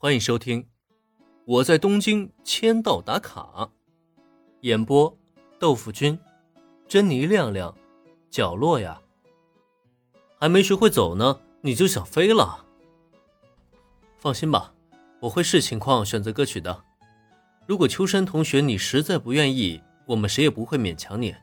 [0.00, 0.62] 欢迎收听
[1.44, 3.40] 《我在东京签到打卡》，
[4.60, 5.18] 演播：
[5.58, 6.16] 豆腐君、
[6.86, 7.76] 珍妮亮亮、
[8.30, 9.02] 角落呀。
[10.38, 12.64] 还没学会走呢，你就想飞了？
[14.16, 14.72] 放心吧，
[15.18, 16.84] 我会视情况选择歌曲的。
[17.66, 21.34] 如果秋山同学你实在不愿意，我们谁也不会勉强你。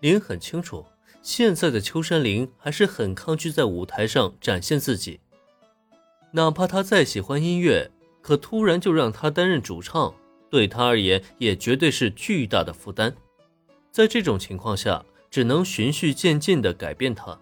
[0.00, 0.84] 林很清楚，
[1.22, 5.20] 现在的秋山林还是很抗拒在舞台上展现自己。
[6.36, 10.12] 哪怕他再喜欢音乐，可突然就让他担任主唱，
[10.50, 13.14] 对他而言也绝对是巨大的负担。
[13.92, 17.38] 在这种情况下，只能循序渐进地改变他。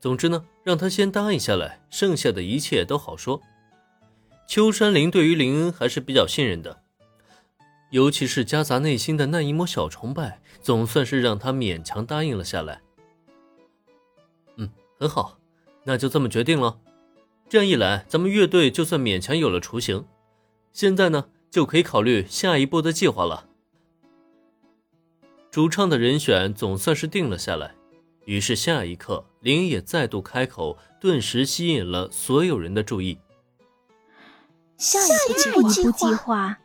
[0.00, 3.38] 总之呢，让他先答应下来，剩下的一切都好说。
[4.48, 6.80] 秋山林对于林恩还是比较信任的，
[7.90, 12.80] 尤其是夹杂内心的那一抹小崇拜，总算是让他勉强答应了下来。
[14.56, 15.38] 嗯，很好，
[15.84, 16.78] 那就这么决定了。
[17.50, 20.06] 这样一来，咱们乐队就算勉强有了雏形。
[20.72, 23.48] 现在呢，就可以考虑下一步的计划了。
[25.50, 27.74] 主唱的人选总算是定了下来，
[28.24, 33.18] 于是下一刻，林也再度开口，顿时吸引了所有人的注意。
[34.76, 36.56] 下一步计划，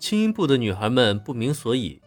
[0.00, 2.02] 轻音部的女孩们不明所以，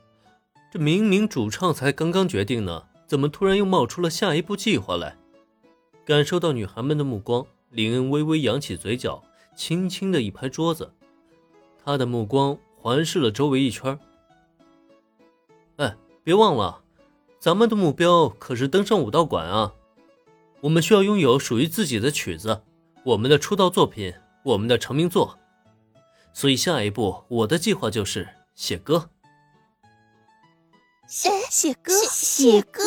[0.70, 5.16] 这明明主唱才刚刚决定呢，怎么突然又冒出了下一步计划来？
[6.10, 9.24] 感受到女孩们的目光，林恩微微扬起嘴角，
[9.56, 10.92] 轻轻的一拍桌子，
[11.86, 14.00] 他的目光环视了周围一圈。
[15.76, 16.82] 哎，别忘了，
[17.40, 19.76] 咱们的目标可是登上武道馆啊！
[20.62, 22.64] 我们需要拥有属于自己的曲子，
[23.04, 25.38] 我们的出道作品，我们的成名作。
[26.34, 29.12] 所以下一步，我的计划就是写歌。
[31.08, 32.82] 写写歌，写歌。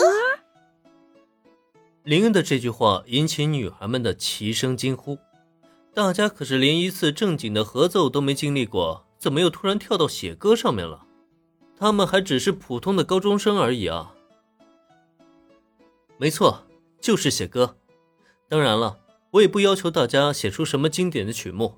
[2.04, 5.18] 林恩的这句话引起女孩们的齐声惊呼，
[5.94, 11.06] 大家可是连一次正经的合奏都没经历过，怎么又突然跳到写歌上面了？
[11.78, 14.14] 他们还只是普通的高中生而已啊！
[16.18, 16.66] 没错，
[17.00, 17.76] 就是写歌。
[18.48, 18.98] 当然了，
[19.30, 21.76] 我也不要求大家写出什么经典的曲目，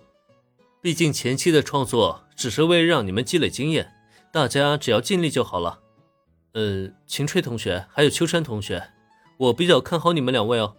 [0.80, 3.92] 毕竟前期的创作只是为了让你们积累经验，
[4.32, 5.80] 大家只要尽力就好了。
[6.52, 8.90] 呃，秦吹同学还有秋山同学。
[9.36, 10.76] 我比较看好你们两位哦，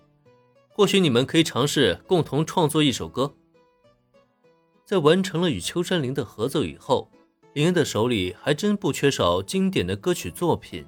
[0.69, 3.35] 或许你们可以尝试共同创作一首歌。
[4.85, 7.09] 在完成了与秋山林的合奏以后，
[7.53, 10.85] 林恩的手里还真不缺少经典的歌曲作品，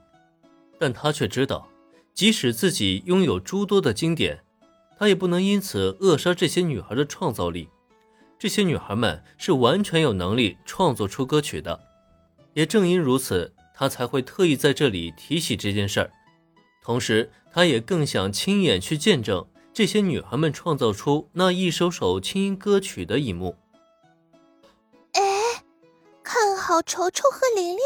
[0.80, 1.68] 但他却知道，
[2.14, 4.44] 即使自己拥有诸多的经典，
[4.98, 7.68] 他也不能因此扼杀这些女孩的创造力。
[8.40, 11.80] 这些女孩们是完全有能力创作出歌曲的，
[12.54, 16.12] 也正因如此，他才会特意在这里提起这件事儿。
[16.88, 23.58] 同时，他也更想亲眼去见证这些女孩们创造出那一首首轻音歌曲的一幕。
[25.12, 25.22] 哎，
[26.24, 27.80] 看好球球和玲玲，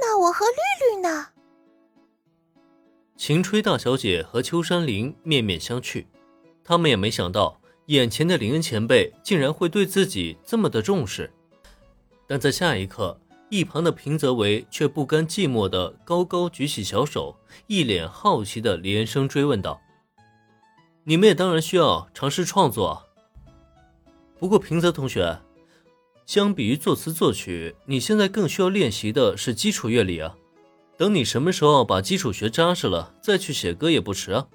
[0.00, 1.28] 那我和绿绿呢？
[3.16, 6.04] 晴吹大小姐和秋山林面面相觑，
[6.64, 11.32] 他们也没想到眼前的林恩前辈竟然会对自己这么的重视，
[12.26, 13.16] 但在下一刻。
[13.54, 17.36] 一旁的平泽唯却不甘寂寞的高高举起小手，
[17.68, 19.80] 一脸好奇的连声追问道
[21.06, 23.04] ：“你们也当然需要尝试创作。
[24.40, 25.38] 不过平泽同学，
[26.26, 30.34] 相比于作词作曲，你现在更需要练习的是基础乐理啊。
[30.96, 34.48] 等你什么时候把基础学扎实了，再去写歌也不迟啊。”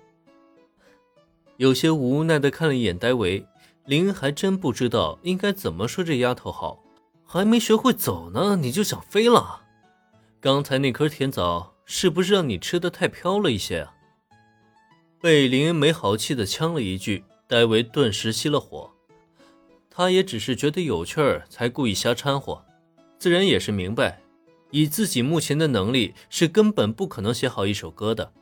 [1.55, 3.45] 有些无奈的看了一眼戴维，
[3.85, 6.83] 林还真不知道应该怎么说这丫头好。
[7.31, 9.61] 还没学会走呢，你就想飞了？
[10.41, 13.93] 刚才那颗甜枣是不是让你吃的太飘了一些啊？
[15.21, 18.89] 被林没好气的呛了一句，戴维顿时熄了火。
[19.91, 22.65] 他也只是觉得有趣儿，才故意瞎掺和，
[23.19, 24.19] 自然也是明白，
[24.71, 28.33] 以自己目前的能力是根本不可能写好一首歌的。